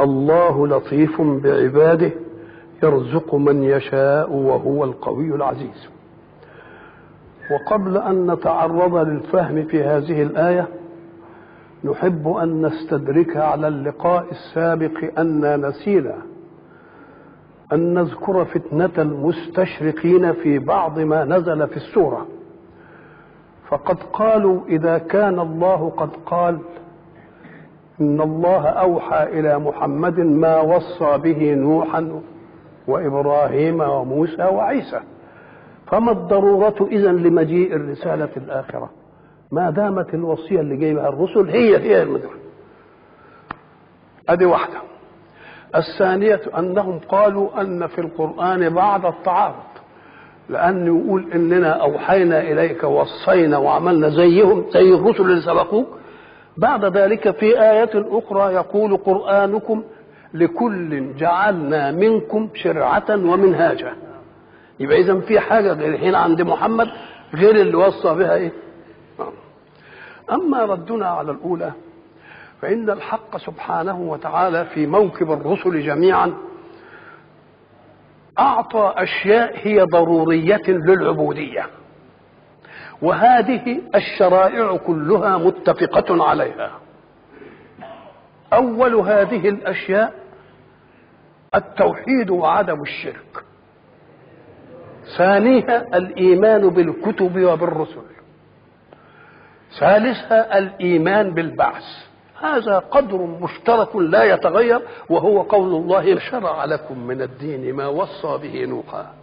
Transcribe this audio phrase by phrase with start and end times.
[0.00, 2.10] الله لطيف بعباده
[2.82, 5.88] يرزق من يشاء وهو القوي العزيز.
[7.50, 10.68] وقبل أن نتعرض للفهم في هذه الآية
[11.84, 16.14] نحب أن نستدرك على اللقاء السابق أن نسينا
[17.72, 22.26] أن نذكر فتنة المستشرقين في بعض ما نزل في السورة.
[23.68, 26.58] فقد قالوا إذا كان الله قد قال
[28.00, 32.20] إن الله أوحى إلى محمد ما وصى به نوحا
[32.88, 35.00] وإبراهيم وموسى وعيسى.
[35.86, 38.90] فما الضرورة اذا لمجيء الرسالة الآخرة؟
[39.52, 42.42] ما دامت الوصية اللي جايبها الرسل هي هي المدرسة.
[44.28, 44.78] أدي واحدة.
[45.76, 49.54] الثانية أنهم قالوا أن في القرآن بعض التعارض
[50.48, 55.86] لأن يقول إننا أوحينا إليك ووصينا وعملنا زيهم زي الرسل اللي سبقوك
[56.56, 59.82] بعد ذلك في آية أخرى يقول قرآنكم
[60.34, 63.92] لكل جعلنا منكم شرعة ومنهاجا.
[64.80, 66.88] يبقى إذا في حاجة هنا عند محمد
[67.34, 68.52] غير اللي وصى بها إيه؟
[70.32, 71.72] أما ردنا على الأولى
[72.62, 76.32] فإن الحق سبحانه وتعالى في موكب الرسل جميعا
[78.38, 81.66] أعطى أشياء هي ضرورية للعبودية.
[83.02, 86.70] وهذه الشرائع كلها متفقة عليها.
[88.52, 90.14] أول هذه الأشياء
[91.54, 93.44] التوحيد وعدم الشرك.
[95.18, 98.02] ثانيها الإيمان بالكتب وبالرسل.
[99.80, 101.84] ثالثها الإيمان بالبعث.
[102.42, 108.64] هذا قدر مشترك لا يتغير وهو قول الله شرع لكم من الدين ما وصى به
[108.64, 109.14] نوحا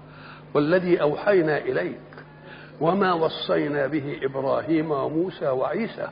[0.54, 2.09] والذي أوحينا إليك
[2.82, 6.08] وما وصينا به إبراهيم وموسى وعيسى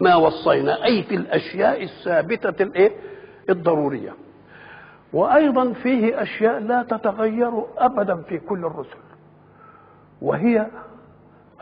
[0.00, 2.90] ما وصينا أي في الأشياء الثابتة الإيه؟
[3.50, 4.12] الضرورية.
[5.12, 8.98] وأيضا فيه أشياء لا تتغير ابدا في كل الرسل
[10.22, 10.66] وهي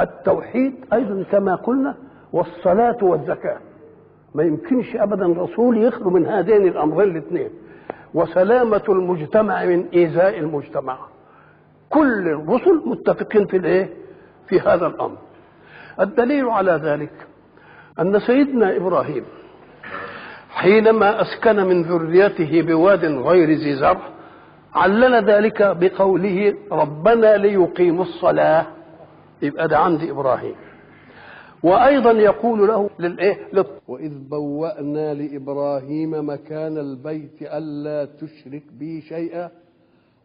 [0.00, 1.94] التوحيد أيضا كما قلنا
[2.32, 3.58] والصلاة والزكاة.
[4.34, 7.50] ما يمكنش ابدا رسول يخلو من هذين الأمرين الاثنين.
[8.14, 10.98] وسلامة المجتمع من إيذاء المجتمع.
[11.90, 14.07] كل الرسل متفقين في الإيه؟
[14.48, 15.18] في هذا الأمر.
[16.00, 17.12] الدليل على ذلك
[18.00, 19.24] أن سيدنا إبراهيم
[20.50, 24.00] حينما أسكن من ذريته بواد غير ذي زرع
[24.74, 28.66] علل ذلك بقوله ربنا ليقيموا الصلاة.
[29.42, 30.54] يبقى ده عند إبراهيم.
[31.62, 33.36] وأيضا يقول له للإيه؟
[33.88, 39.50] وإذ بوأنا لإبراهيم مكان البيت ألا تشرك بي شيئا.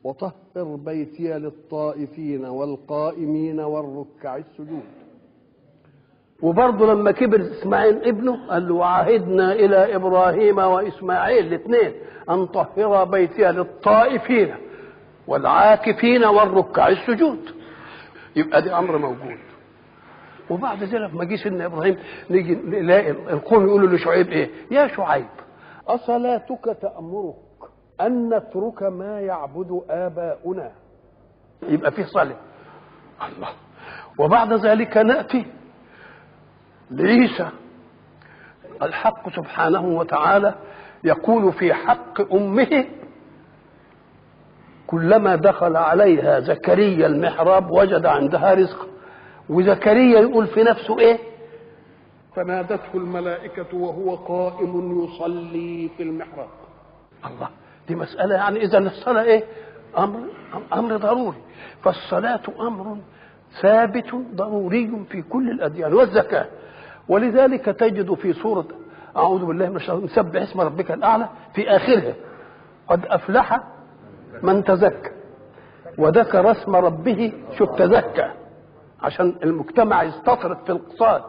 [0.03, 4.83] وطهر بيتي للطائفين والقائمين والركع السجود.
[6.41, 11.91] وبرضه لما كبر إسماعيل ابنه قال له وعهدنا إلى إبراهيم وإسماعيل الاثنين
[12.29, 14.55] أن طهر بيتي للطائفين
[15.27, 17.39] والعاكفين والركع السجود.
[18.35, 19.37] يبقى دي أمر موجود.
[20.49, 21.97] وبعد ذلك ما جيش إن إبراهيم
[22.29, 25.25] نيجي نلاقي القوم يقولوا لشعيب إيه؟ يا شعيب
[25.87, 27.35] أصلاتك تأمرك؟
[28.05, 30.71] أن نترك ما يعبد آباؤنا.
[31.63, 32.35] يبقى في صلاة
[33.27, 33.49] الله.
[34.19, 35.45] وبعد ذلك نأتي
[36.91, 37.49] لعيسى.
[38.81, 40.55] الحق سبحانه وتعالى
[41.03, 42.85] يقول في حق أمه
[44.87, 48.87] كلما دخل عليها زكريا المحراب وجد عندها رزقا
[49.49, 51.17] وزكريا يقول في نفسه إيه؟
[52.35, 56.49] فنادته الملائكة وهو قائم يصلي في المحراب.
[57.25, 57.49] الله.
[57.87, 59.43] دي مسألة يعني إذا الصلاة إيه؟
[59.97, 60.19] أمر
[60.73, 61.37] أمر ضروري.
[61.83, 62.97] فالصلاة أمر
[63.61, 66.45] ثابت ضروري في كل الأديان والزكاة.
[67.07, 68.65] ولذلك تجد في سورة
[69.17, 72.13] أعوذ بالله من الشيطان سبح اسم ربك الأعلى في آخرها.
[72.87, 73.63] قد أفلح
[74.41, 75.11] من تزكى
[75.97, 78.31] وذكر اسم ربه شوف تزكى.
[79.01, 81.23] عشان المجتمع يستطرد في الاقتصاد.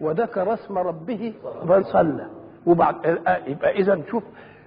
[0.00, 1.34] وذكر اسم ربه
[1.64, 2.26] من صلى.
[2.66, 2.94] وبعد
[3.46, 4.22] يبقى إذا شوف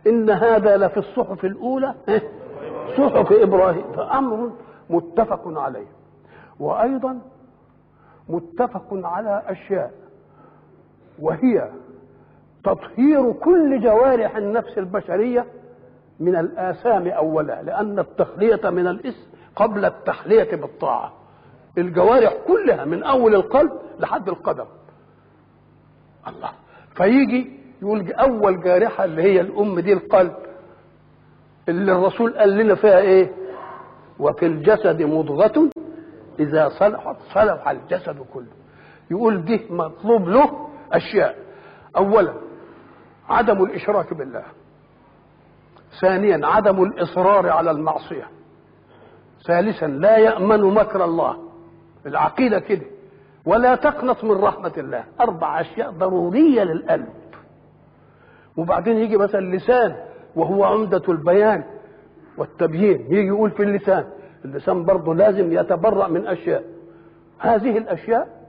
[0.08, 1.96] إن هذا لفي الصحف الأولى
[2.98, 3.92] صحف إبراهيم.
[3.96, 4.52] فأمر
[4.90, 5.88] متفق عليه.
[6.60, 7.20] وأيضا
[8.30, 9.92] متفق على أشياء.
[11.20, 11.70] وهي
[12.64, 15.46] تطهير كل جوارح النفس البشرية
[16.20, 21.14] من الآثام أولا لأن التخلية من الإسم قبل التحلية بالطاعة.
[21.78, 24.66] الجوارح كلها من أول القلب لحد القدم.
[26.28, 26.50] الله.
[26.96, 30.34] فيجي يقول أول جارحة اللي هي الأم دي القلب
[31.70, 33.32] اللي الرسول قال لنا فيها إيه؟
[34.20, 35.70] وفي الجسد مضغة
[36.40, 38.52] إذا صلحت صلح الجسد كله.
[39.12, 41.36] يقول دي مطلوب له أشياء.
[41.98, 42.34] أولا
[43.30, 44.44] عدم الإشراك بالله.
[46.02, 48.28] ثانيا عدم الإصرار على المعصية.
[49.48, 51.38] ثالثا لا يأمن مكر الله.
[52.06, 52.86] العقيدة كده.
[53.46, 55.04] ولا تقنط من رحمة الله.
[55.22, 57.08] أربع أشياء ضرورية للقلب.
[58.58, 59.96] وبعدين يجي مثلا اللسان
[60.36, 61.64] وهو عمدة البيان
[62.38, 64.06] والتبيين يجي يقول في اللسان
[64.46, 66.64] اللسان برضه لازم يتبرأ من أشياء.
[67.40, 68.48] هذه الأشياء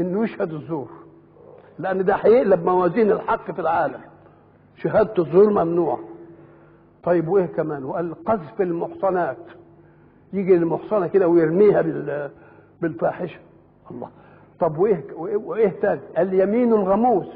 [0.00, 0.88] إنه يشهد الزور.
[1.78, 4.00] لأن ده هيقلب موازين الحق في العالم.
[4.76, 5.98] شهادة الزور ممنوع.
[7.04, 9.36] طيب وإيه كمان؟ وقال قذف المحصنات.
[10.32, 12.30] يجي المحصنة كده ويرميها بال
[12.82, 13.38] بالفاحشة.
[13.90, 14.08] الله.
[14.60, 17.28] طب وإيه, وإيه تاني؟ اليمين الغموس.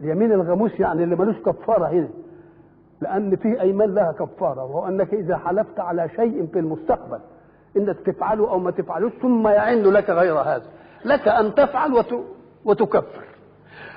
[0.00, 2.08] اليمين الغموس يعني اللي ملوش كفارة هنا.
[3.00, 7.18] لأن في أيمان لها كفارة وهو أنك إذا حلفت على شيء في المستقبل
[7.76, 10.62] إنك تفعله أو ما تفعلوش ثم يعن لك غير هذا.
[11.04, 12.14] لك أن تفعل وت...
[12.64, 13.24] وتكفر.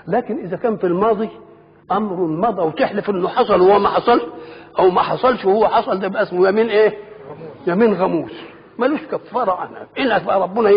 [0.08, 1.30] لكن إذا كان في الماضي
[1.92, 4.24] أمر مضى وتحلف إنه حصل وهو ما حصلش
[4.80, 6.94] أو ما حصلش وهو حصل ده يبقى اسمه يمين إيه؟
[7.68, 8.32] يمين غموس.
[8.80, 10.70] ملوش كفارة عنها إلا بقى ربنا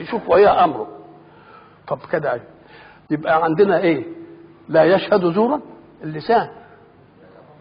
[0.00, 0.86] يشوف وياه أمره.
[1.88, 2.40] طب كده
[3.10, 4.04] يبقى عندنا إيه؟
[4.70, 5.60] لا يشهد زورا
[6.04, 6.48] اللسان.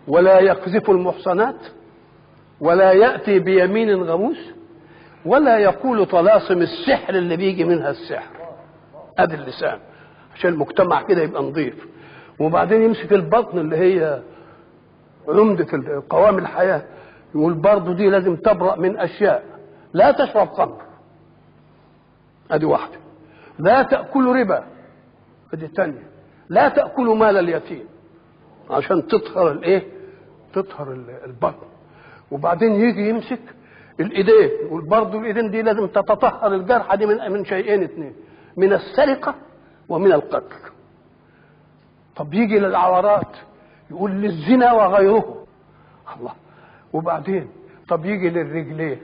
[0.07, 1.56] ولا يقذف المحصنات
[2.61, 4.38] ولا يأتي بيمين غموس
[5.25, 8.35] ولا يقول طلاسم السحر اللي بيجي منها السحر.
[9.17, 9.79] ادي اللسان
[10.35, 11.88] عشان المجتمع كده يبقى نظيف.
[12.39, 14.21] وبعدين يمسك البطن اللي هي
[15.27, 16.83] عمدة قوام الحياة
[17.35, 19.44] يقول برضه دي لازم تبرأ من أشياء.
[19.94, 20.81] لا تشرب خمر.
[22.51, 22.97] ادي واحدة.
[23.59, 24.63] لا تأكل ربا.
[25.53, 26.03] ادي الثانية.
[26.49, 27.85] لا تأكل مال اليتيم.
[28.69, 29.83] عشان تطهر الايه؟
[30.53, 30.91] تطهر
[31.25, 31.67] البطن.
[32.31, 33.39] وبعدين يجي يمسك
[33.99, 38.13] الإيدين يقول برضه الإيدين دي لازم تتطهر الجرحى دي من من شيئين اثنين
[38.57, 39.35] من السرقة
[39.89, 40.55] ومن القتل.
[42.15, 43.35] طب يجي للعورات
[43.91, 45.45] يقول للزنا وغيره.
[46.17, 46.33] الله.
[46.93, 47.47] وبعدين
[47.87, 48.97] طب يجي للرجلين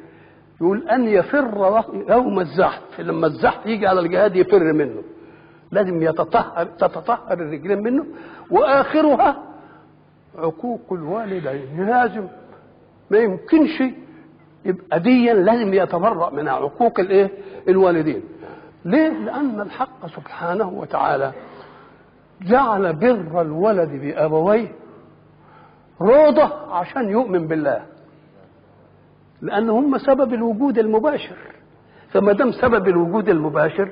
[0.62, 3.00] يقول أن يفر يوم الزحف.
[3.00, 5.03] لما الزحف يجي على الجهاد يفر منه.
[5.72, 8.06] لازم يتطهر تتطهر الرجلين منه.
[8.52, 9.38] وآخرها
[10.38, 11.86] عقوق الوالدين.
[11.88, 12.28] لازم
[13.12, 13.84] ما يمكنش
[14.66, 17.32] يبقى ديا لازم يتبرأ من عقوق الإيه؟
[17.68, 18.24] الوالدين.
[18.86, 21.32] ليه؟ لأن الحق سبحانه وتعالى
[22.42, 24.68] جعل بر الولد بأبويه
[26.02, 27.86] روضة عشان يؤمن بالله.
[29.42, 31.36] لأن هم سبب الوجود المباشر.
[32.10, 33.92] فما دام سبب الوجود المباشر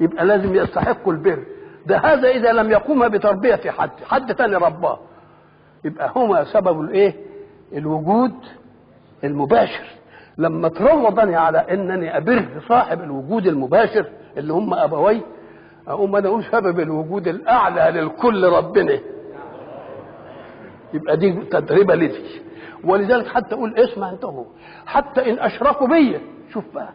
[0.00, 1.38] يبقى لازم يستحقوا البر.
[1.86, 4.98] ده هذا إذا لم يقوم بتربية حد حد تاني رباه.
[5.84, 7.14] يبقى هما سبب الإيه؟
[7.72, 8.32] الوجود
[9.24, 9.84] المباشر.
[10.38, 14.06] لما تروضني على إنني أبر صاحب الوجود المباشر
[14.36, 15.20] اللي هم أبوي
[15.88, 18.98] أقوم أنا أقول سبب الوجود الأعلى للكل ربنا.
[20.94, 22.42] يبقى دي تدريبة لدي.
[22.84, 24.44] ولذلك حتى أقول اسمع أنت هو
[24.86, 26.20] حتى إن أشركوا بيا
[26.52, 26.88] شوف بقى.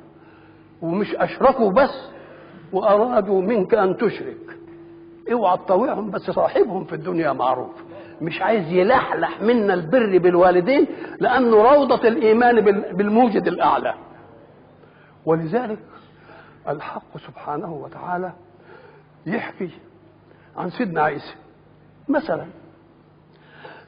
[0.82, 2.10] ومش أشركوا بس
[2.74, 4.58] وأرادوا منك أن تشرك.
[5.32, 7.84] اوعى تطوعهم بس صاحبهم في الدنيا معروف.
[8.22, 10.88] مش عايز يلحلح منا البر بالوالدين
[11.20, 13.94] لأنه روضة الإيمان بالموجد الأعلى.
[15.26, 15.80] ولذلك
[16.70, 18.34] الحق سبحانه وتعالى
[19.26, 19.70] يحكي
[20.58, 21.36] عن سيدنا عيسى.
[22.10, 22.46] مثلا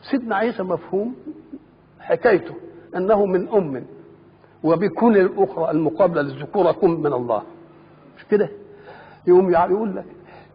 [0.02, 1.16] سيدنا عيسى مفهوم
[2.00, 2.54] حكايته
[2.96, 3.86] أنه من أم
[4.64, 7.44] وبكون الأخرى المقابلة للذكوره كن من الله.
[8.18, 8.50] مش كده؟
[9.28, 10.06] يقوم يقول لك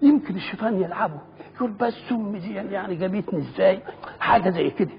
[0.03, 1.19] يمكن الشيطان يلعبه.
[1.57, 3.81] يقول بس امي دي يعني جابتني إزاي؟
[4.21, 4.91] حاجة زي كده.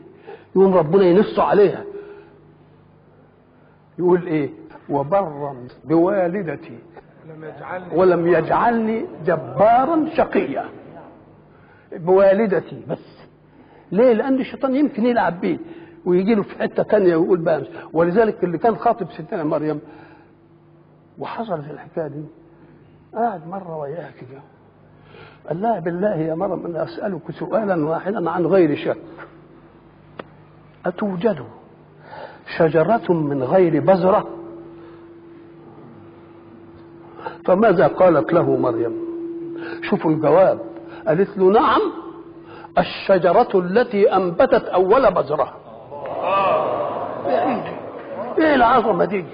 [0.56, 1.84] يقوم ربنا ينص عليها.
[4.00, 4.50] يقول إيه؟
[4.90, 5.56] وبرا
[5.86, 6.80] بوالدتي
[7.94, 10.66] ولم يجعلني جبارا شقيا.
[11.92, 13.18] بوالدتي بس.
[13.92, 15.58] ليه؟ لأن الشيطان يمكن يلعب بيه
[16.06, 17.64] ويجي له في حتة تانية ويقول بقى.
[17.94, 19.80] ولذلك اللي كان خاطب ستنا مريم
[21.20, 22.24] وحصلت الحكاية دي.
[23.16, 24.40] قاعد مره وياها كده
[25.48, 28.98] قال لها بالله يا مريم أنا أسألك سؤالا واحدا عن غير شك.
[30.86, 31.46] أتوجد
[32.58, 34.28] شجرة من غير بذرة؟
[37.46, 38.94] فماذا قالت له مريم؟
[39.82, 40.60] شوفوا الجواب.
[41.08, 41.82] قالت له نعم
[42.78, 45.54] الشجرة التي أنبتت أول بذرة.
[48.38, 49.26] إيه العظمة دي؟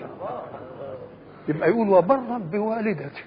[1.47, 3.23] يبقى يقول وبرا بوالدتي.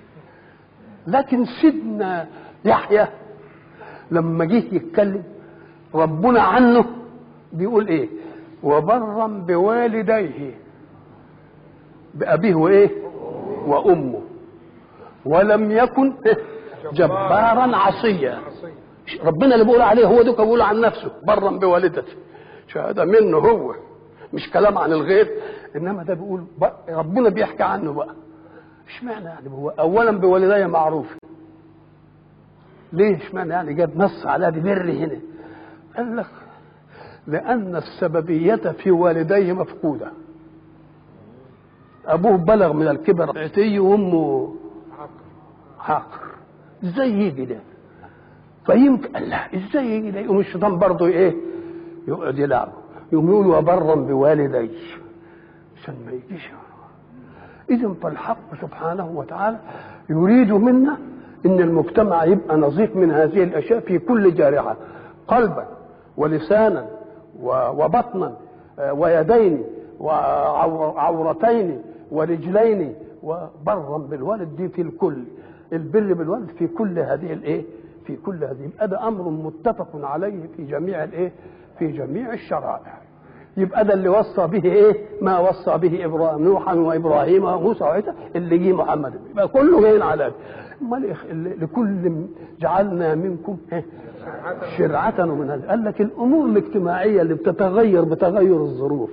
[1.07, 2.27] لكن سيدنا
[2.65, 3.07] يحيى
[4.11, 5.23] لما جه يتكلم
[5.95, 6.85] ربنا عنه
[7.53, 8.09] بيقول إيه؟
[8.63, 10.55] وبرا بوالديه
[12.15, 12.91] بأبيه وإيه؟
[13.67, 14.21] وأمه.
[15.25, 16.15] ولم يكن
[16.93, 18.39] جبارا عصيا.
[19.25, 22.03] ربنا اللي بيقول عليه هو دوك بيقول عن نفسه برا بوالدته.
[22.69, 23.75] شهاده منه هو؟
[24.33, 25.31] مش كلام عن الغير
[25.77, 26.45] إنما ده بيقول
[26.89, 28.15] ربنا بيحكي عنه بقى.
[28.89, 31.17] اشمعنى يعني هو اولا بوالدي معروف.
[32.93, 35.19] ليه اشمعنى يعني جاب نص على دي بر هنا.
[35.97, 36.27] قال لك
[37.27, 40.11] لأن السببية في والديه مفقودة.
[42.07, 43.39] أبوه بلغ من الكبر.
[43.39, 44.55] عتي وامه
[45.81, 46.21] عاقر
[46.85, 47.61] إزاي يجي ده
[48.67, 51.35] فيمكن قال لا إزاي يجي ده يقوم الشيطان برضه إيه؟
[52.09, 52.73] يقعد يلعب.
[53.13, 54.71] يقوم يقول وبرا بوالدي.
[55.77, 56.51] عشان ما يجيش.
[57.71, 59.59] اذا فالحق سبحانه وتعالى
[60.11, 60.97] يريد منا
[61.47, 64.77] إن المجتمع يبقى نظيف من هذه الأشياء في كل جارحة.
[65.29, 65.67] قلبا
[66.17, 66.87] ولسانا
[67.43, 68.35] وبطنا
[68.93, 69.63] ويدين
[70.01, 75.25] وعورتين ورجلين وبرا بالوالد دي في الكل
[75.73, 77.65] البر بالوالد في كل هذه الايه
[78.07, 81.33] في كل هذه ده أمر متفق عليه في جميع الايه
[81.79, 82.99] في جميع الشرائع.
[83.57, 88.59] يبقى ده اللي وصى به إيه؟ ما وصى به إبراهيم نوحا وإبراهيم وموسى وعيسى اللي
[88.59, 89.13] جه محمد.
[89.33, 90.33] يبقى كله جايين على
[90.83, 91.15] أمال
[91.61, 92.13] لكل
[92.61, 93.85] جعلنا منكم إيه؟
[94.79, 99.11] شرعة ومن قال لك الأمور الاجتماعية اللي بتتغير بتغير الظروف.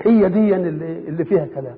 [0.00, 1.74] هي دي اللي, اللي فيها كلام.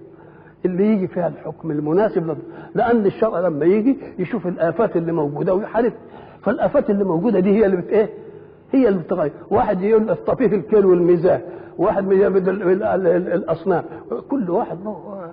[0.65, 2.37] اللي يجي فيها الحكم المناسب
[2.75, 5.93] لأن الشرع لما يجي يشوف الآفات اللي موجودة ويحارب.
[6.43, 8.09] فالآفات اللي موجودة دي هي اللي بت إيه؟
[8.73, 9.33] هي اللي بتغير.
[9.51, 11.41] واحد يقول الطفيف الكيل والميزان
[11.79, 12.07] واحد
[13.17, 13.85] الأصنام.
[14.31, 15.31] كل واحد له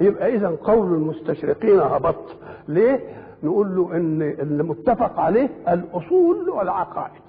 [0.00, 2.36] يبقى إذا قول المستشرقين هبط.
[2.68, 3.00] ليه؟
[3.42, 7.22] نقول له إن اللي متفق عليه الأصول والعقائد.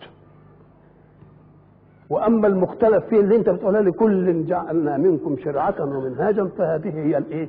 [2.09, 7.47] وأما المختلف فيه اللي أنت بتقولها لكل جعلنا منكم شرعة ومنهاجا فهذه هي الإيه؟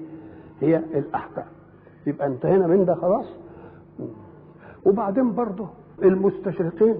[0.60, 1.44] هي الأحكام.
[2.06, 3.26] يبقى انتهينا من ده خلاص؟
[4.84, 5.66] وبعدين برضه
[6.02, 6.94] المستشرقين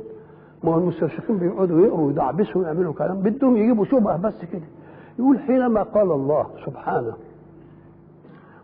[0.65, 3.21] ما هو المستشرقين بيقعدوا يقروا ويدعبسوا ويعملوا كلام.
[3.21, 4.63] بدهم يجيبوا شبهة بس كده.
[5.19, 7.13] يقول حينما قال الله سبحانه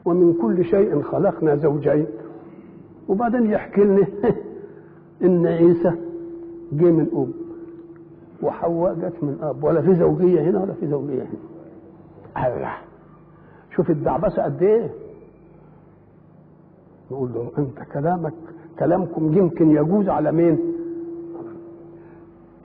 [0.05, 2.07] ومن كل شيء خلقنا زوجين.
[3.09, 4.07] وبعدين يحكي لنا
[5.25, 5.93] إن عيسى
[6.73, 7.33] جه من أم
[8.43, 9.65] وحواء جت من أب.
[9.65, 12.47] ولا في زوجية هنا ولا في زوجية هنا.
[12.47, 12.75] الله.
[13.77, 14.91] شوف الدعبسة قد إيه؟
[17.11, 18.33] نقول له أنت كلامك
[18.79, 20.59] كلامكم يمكن يجوز على مين؟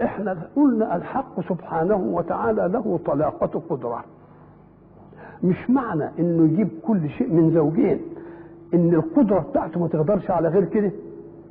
[0.02, 4.04] إحنا قلنا الحق سبحانه وتعالى له طلاقة قدرة.
[5.44, 8.02] مش معنى إنه يجيب كل شيء من زوجين
[8.74, 10.92] إن القدرة بتاعته ما تقدرش على غير كده؟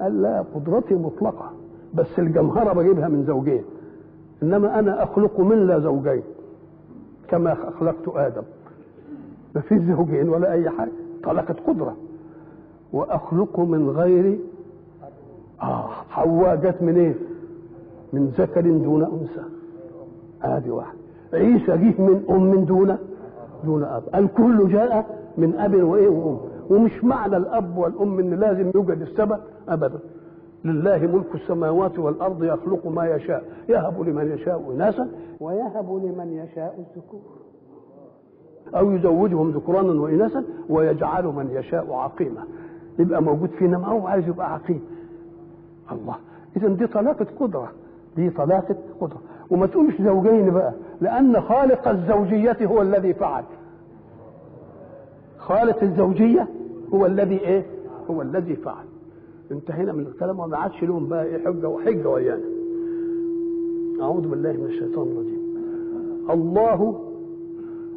[0.01, 1.51] قال لا قدرتي مطلقة
[1.95, 3.63] بس الجمهرة بجيبها من زوجين.
[4.43, 6.23] إنما أنا أخلق من لا زوجين
[7.29, 8.43] كما خلقت آدم.
[9.55, 10.91] ما فيش زوجين ولا أي حاجة
[11.25, 11.97] طلاقة قدرة.
[12.93, 14.39] وأخلق من غير
[15.63, 17.15] آه حواء جت من إيه
[18.13, 19.45] من ذكر دون أنثى.
[20.43, 20.97] ادي واحد.
[21.33, 22.97] عيسى جه من أم دون
[23.65, 24.03] دون أب.
[24.15, 26.39] الكل جاء من أب وإيه وأم.
[26.71, 29.39] ومش معنى الأب والأم إن لازم يوجد السبب
[29.69, 29.99] أبدا.
[30.65, 33.45] لله ملك السماوات والأرض يخلق ما يشاء.
[33.69, 35.09] يهب لمن يشاء إناثا
[35.41, 37.21] ويهب لمن يشاء الذكور.
[38.75, 42.45] أو يزوجهم ذكرانا وإناثا ويجعل من يشاء عقيما.
[42.99, 44.81] يبقى موجود فينا ما هو عايز يبقى عقيم.
[45.93, 46.15] الله.
[46.57, 47.73] اذا دي طلاقة قدرة.
[48.17, 53.45] دي طلاقه قدره وما تقولش زوجين بقى لأن خالق الزوجية هو الذي فعل.
[55.39, 56.49] خالق الزوجية
[56.95, 57.67] هو الذي إيه؟
[58.11, 58.85] هو الذي فعل.
[59.53, 62.43] انتهينا من الكلام وما عادش لهم بقى إيه حجة وحجة ويانا
[64.01, 65.43] أعوذ بالله من الشيطان الرجيم.
[66.31, 67.09] الله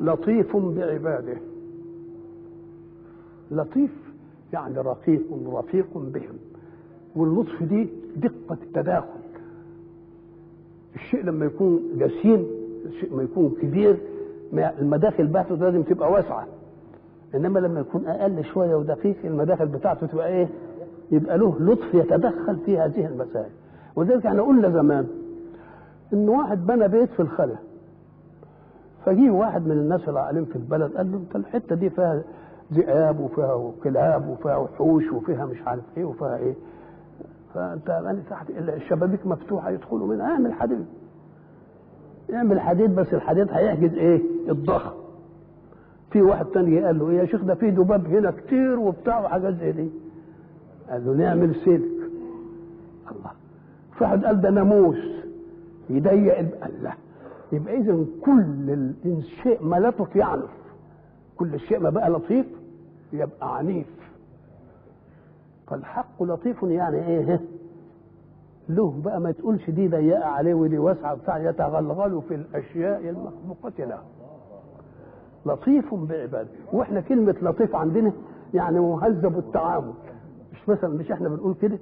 [0.02, 1.38] لطيف بعباده.
[3.52, 3.92] لطيف
[4.54, 5.22] يعني رقيق
[5.54, 6.36] رفيق بهم.
[7.16, 9.25] واللطف دي دقة التداخل.
[10.96, 12.46] الشيء لما يكون جسيم
[12.86, 13.98] الشيء ما يكون كبير
[14.54, 16.48] المداخل بتاعته لازم تبقى واسعة.
[17.36, 20.48] إنما لما يكون أقل شوية ودقيق المداخل بتاعته تبقى إيه؟
[21.12, 23.50] يبقى له لطف يتدخل في هذه المسائل.
[23.96, 25.08] وذلك إحنا قلنا زمان
[26.14, 27.56] إن واحد بنى بيت في الخلا
[29.06, 32.22] فجيه واحد من الناس العالم في البلد قال له أنت الحتة دي فيها
[32.74, 36.54] ذئاب وفيها كلاب وفيها وحوش وفيها مش عارف إيه وفيها إيه؟
[37.56, 40.26] فأنت أنا تحت الشبابيك مفتوحة يدخلوا منها.
[40.32, 40.86] اعمل حديد
[42.34, 44.92] اعمل حديد بس الحديد هيحجز إيه؟ الضخم
[46.12, 49.54] في واحد تاني قال له إيه يا شيخ؟ ده في دباب هنا كتير وبتاع وحاجات
[49.54, 49.90] زي دي.
[50.90, 52.10] قال له نعمل سلك
[53.12, 53.32] الله.
[53.98, 54.98] في واحد قال ده ناموس.
[55.90, 56.92] يضيق قال لا
[57.52, 60.50] يبقى اذا كل الشيء ما لطف يعنف
[61.38, 62.46] كل الشيء ما بقى لطيف
[63.14, 63.88] يبقى عنيف.
[65.68, 67.42] فالحق لطيف يعني إيه؟
[68.70, 74.00] له بقى ما تقولش دي ضيقة عليه ودي واسعة بتاع يتغلغل في الأشياء المخلوقة له.
[75.46, 76.50] لطيف بعباده.
[76.74, 78.12] وإحنا كلمة لطيف عندنا
[78.54, 79.94] يعني مهذب التعامل.
[80.54, 81.78] مش مثلا مش إحنا بنقول كده؟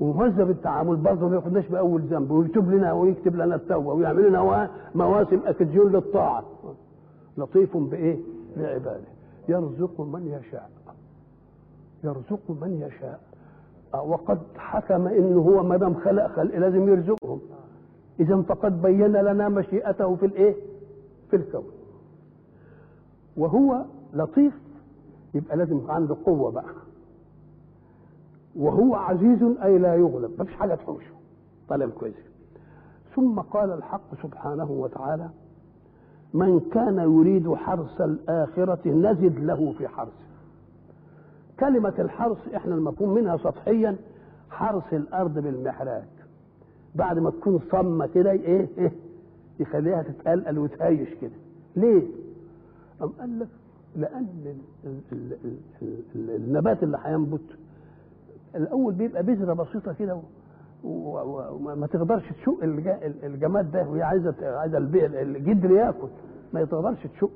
[0.00, 0.96] ومهذب التعامل.
[0.96, 2.30] برضه ما ياخدناش بأول ذنب.
[2.30, 6.44] ويكتب لنا ويكتب لنا التوبة ويعمل لنا مواسم اكديون للطاعة.
[7.38, 8.18] لطيف بإيه؟
[8.56, 9.08] بعباده.
[9.48, 10.70] يرزق من يشاء.
[12.04, 13.20] يرزق من يشاء.
[13.94, 17.40] وقد حكم إنه هو ما دام خلق خلق لازم يرزقهم.
[18.20, 20.54] إذا فقد بين لنا مشيئته في الإيه؟
[21.30, 21.64] في الكون.
[23.36, 24.54] وهو لطيف
[25.34, 26.74] يبقى لازم عنده قوة بقى.
[28.56, 31.14] وهو عزيز أي لا يغلب ما فيش حاجة تحوشه.
[31.68, 32.14] طالب كويس.
[33.16, 35.28] ثم قال الحق سبحانه وتعالى
[36.34, 40.12] من كان يريد حرث الآخرة نزد له في حرثه.
[41.60, 43.96] كلمة الحرث إحنا المفهوم منها سطحيا
[44.50, 46.08] حرث الأرض بالمحراك.
[46.94, 48.92] بعد ما تكون صمة كده إيه إيه
[49.60, 51.30] يخليها تتقلقل وتهيش كده.
[51.76, 52.02] ليه؟
[53.02, 53.48] أم قال لك
[53.96, 54.26] لأن
[54.84, 55.32] ال ال
[55.82, 57.40] ال ال النبات اللي هينبت
[58.54, 60.20] الأول بيبقى بذرة بسيطة كده
[60.84, 62.58] وما تقدرش تشق
[63.24, 66.08] الجماد ده وهي عايزة عايزة الجدر ياكل.
[66.52, 67.30] ما تقدرش تشق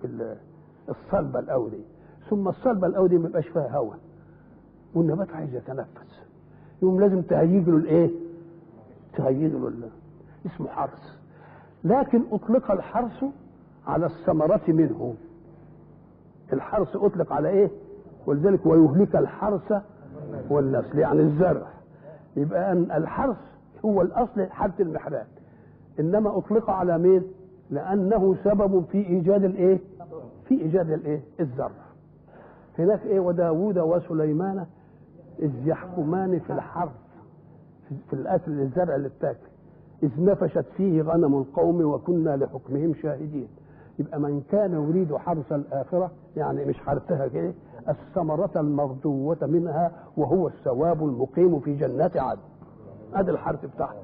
[0.88, 1.82] الصلبة الأول دي
[2.30, 3.98] ثم الصلبة الأول دي ما يبقاش فيها هواء
[4.94, 6.20] والنبات عايز يتنفس
[6.82, 8.10] يقوم لازم تهيج له الايه؟
[9.16, 9.72] تهيج له
[10.46, 11.02] اسمه حرث
[11.84, 13.24] لكن أطلق الحرث
[13.86, 15.14] على الثمرة منه
[16.52, 17.70] الحرث أطلق على إيه؟
[18.26, 19.72] ولذلك ويهلك الحرث
[20.50, 21.66] والنسل يعني الزرع
[22.36, 23.36] يبقى أن الحرث
[23.84, 25.26] هو الأصل حالة المحراب
[26.00, 27.22] إنما أطلق على مين؟
[27.70, 29.78] لأنه سبب في إيجاد الإيه؟
[30.48, 31.70] في إيجاد الإيه؟ الزرع
[32.78, 34.66] هناك إيه وداوود وسليمان
[35.38, 36.92] إذ يحكمان في الحرث
[38.10, 39.46] في الأكل الزرع اللي بتاكل.
[40.02, 43.48] إذ نفشت فيه غنم القوم وكنا لحكمهم شاهدين.
[43.98, 47.52] يبقى من كان يريد حرث الآخرة يعني مش حرثها كده
[47.88, 52.40] الثمرة المرجوة منها وهو الثواب المقيم في جنات عدن.
[53.14, 54.02] هذا الحرث بتاعها.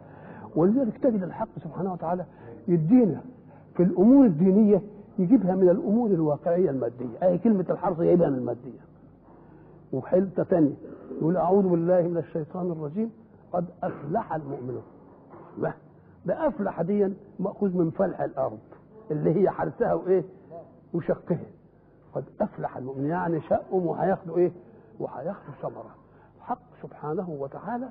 [0.56, 2.24] ولذلك تجد الحق سبحانه وتعالى
[2.68, 3.20] يدينا
[3.76, 4.82] في الأمور الدينية
[5.18, 7.22] يجيبها من الأمور الواقعية المادية.
[7.22, 8.80] أي كلمة الحرث يجيبها من المادية.
[9.92, 10.74] وحلة ثانية
[11.18, 13.10] يقول أعوذ بالله من الشيطان الرجيم
[13.52, 14.82] قد أفلح المؤمنون
[15.58, 15.72] لا
[16.26, 18.58] ده أفلح ديا مأخوذ من فلح الأرض
[19.10, 20.24] اللي هي حرثها وإيه
[20.94, 21.38] وشقها
[22.14, 24.52] قد أفلح المؤمن يعني شقهم وهياخدوا إيه؟
[25.00, 25.94] وهياخدوا ثمرة.
[26.36, 27.88] الحق سبحانه وتعالى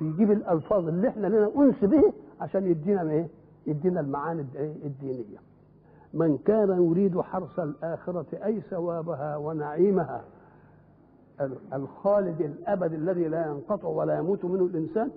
[0.00, 3.28] بيجيب الألفاظ اللي إحنا لنا أنس به عشان يدينا إيه؟
[3.66, 4.40] يدينا المعاني
[4.84, 5.38] الدينية.
[6.14, 10.24] من كان يريد حرث الآخرة أي ثوابها ونعيمها
[11.72, 15.10] الخالد الأبد الذي لا ينقطع ولا يموت منه الإنسان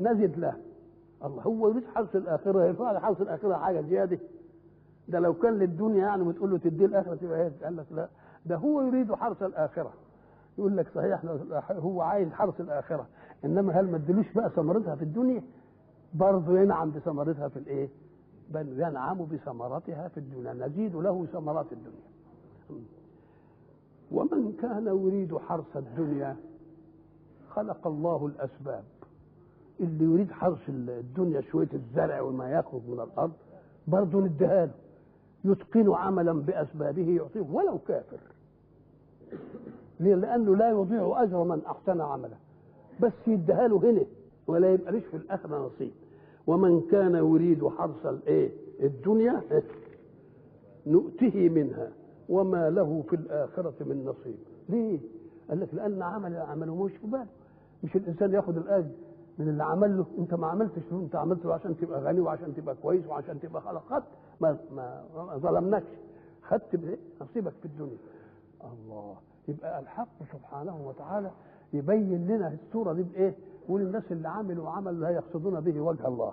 [0.00, 0.56] نزد له
[1.24, 4.18] الله هو يريد حرث الآخرة يفعل حرث الآخرة حاجة زيادة
[5.08, 8.08] ده لو كان للدنيا يعني وتقول له تديه الآخرة تبقى؟ قال لك لا
[8.46, 9.92] ده هو يريد حرث الآخرة
[10.58, 11.22] يقول لك صحيح
[11.70, 13.06] هو عايز حرث الآخرة
[13.44, 15.42] إنما هل ما ادلوش بقى ثمرتها في الدنيا؟
[16.14, 17.88] برضه ينعم بثمرتها في الإيه؟
[18.50, 22.08] بل ينعم بثمرتها في الدنيا نزيد له ثمرات الدنيا
[24.12, 26.36] ومن كان يريد حرث الدنيا
[27.50, 28.84] خلق الله الأسباب.
[29.80, 33.32] اللي يريد حرث الدنيا شوية الزرع وما يخرج من الأرض
[33.88, 34.72] برضه نديها له.
[35.44, 38.18] يتقن عملا بأسبابه يعطيه ولو كافر؟
[40.00, 42.36] لأنه لا يضيع أجر من أحسن عملا
[43.00, 44.04] بس يديها له هنا
[44.46, 45.92] ولا يبقى ليش في الاخره نصيب.
[46.46, 49.42] ومن كان يريد حرث الايه الدنيا
[50.86, 51.88] نؤته منها.
[52.28, 54.36] وما له في الآخرة من نصيب.
[54.68, 55.00] ليه؟
[55.48, 57.26] قال لك لأن عمل عمله مش في باله
[57.84, 58.90] مش الإنسان ياخد الأجر
[59.38, 60.06] من اللي عمل له.
[60.18, 60.98] أنت ما عملتش له.
[60.98, 64.04] أنت عملت له عشان تبقى غني وعشان تبقى كويس وعشان تبقى خلق خدت
[64.40, 65.04] ما ما
[65.36, 65.86] ظلمناكش.
[66.42, 67.96] خدت نصيبك في الدنيا.
[68.64, 69.16] الله.
[69.48, 71.30] يبقى الحق سبحانه وتعالى
[71.72, 76.32] يبين لنا الصورة دي بإيه؟ يقول الناس اللي عملوا عمل لا يقصدون به وجه الله.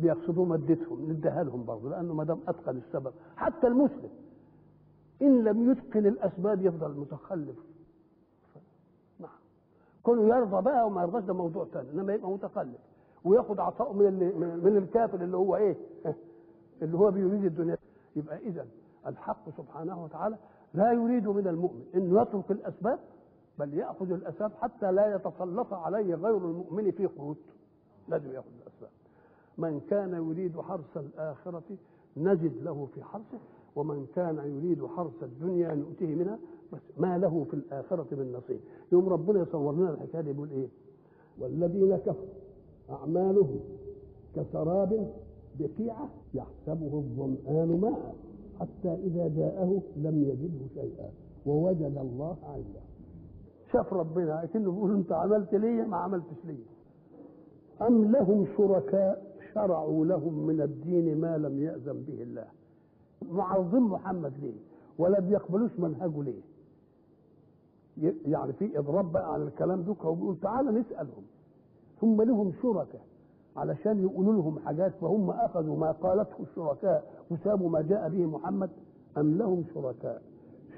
[0.00, 3.12] بيقصدوا مادتهم نديها لهم برضه لأنه ما دام أتقن السبب.
[3.36, 4.10] حتى المسلم
[5.22, 7.56] إن لم يتقن الأسباب يفضل متخلف.
[9.20, 9.30] نعم.
[10.02, 12.78] كونه يرضى بقى وما يرضاش ده موضوع ثاني إنما يبقى متقلب
[13.24, 15.76] وياخد عطاء من اللي من الكافر اللي هو إيه؟
[16.82, 17.76] اللي هو بيريد الدنيا.
[18.16, 18.66] يبقى اذا
[19.06, 20.36] الحق سبحانه وتعالى
[20.74, 22.98] لا يريد من المؤمن انه يترك الأسباب
[23.58, 27.38] بل يأخذ الأسباب حتى لا يتسلط عليه غير المؤمن في قوت
[28.08, 28.46] لازم يأخذ.
[29.58, 31.62] من كان يريد حرث الآخرة
[32.16, 33.38] نجد له في حرثه
[33.76, 36.38] ومن كان يريد حرث الدنيا نؤتيه منها
[36.72, 38.60] بس ما له في الآخرة من نصيب.
[38.92, 40.68] يوم ربنا يصور لنا الحكاية دي يقول إيه؟
[41.40, 42.28] والذين كفروا
[42.90, 43.60] أعمالهم
[44.36, 45.10] كسراب
[45.58, 48.14] بقيعة يحسبه الظمآن ماء
[48.60, 51.10] حتى إذا جاءه لم يجده شيئا
[51.46, 52.80] ووجد الله عنده
[53.72, 56.64] شاف ربنا كأنه بيقول أنت عملت ليه ما عملتش ليه
[57.82, 62.46] أم لهم شركاء؟ شرعوا لهم من الدين ما لم يأذن به الله.
[63.32, 64.54] معظم محمد ليه؟
[64.98, 66.42] ولا بيقبلوش منهجه ليه؟
[68.26, 71.22] يعني في اضراب بقى على الكلام دوك هو بيقول تعالى نسألهم.
[72.02, 73.00] هم لهم شركاء.
[73.56, 78.70] علشان يقولوا لهم حاجات فهم أخذوا ما قالته الشركاء وسابوا ما جاء به محمد.
[79.18, 80.22] أم لهم شركاء؟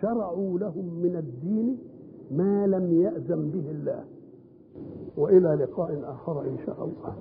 [0.01, 1.79] شرعوا لهم من الدين
[2.31, 4.05] ما لم يأذن به الله.
[5.17, 7.17] وإلى لقاء آخر إن شاء الله.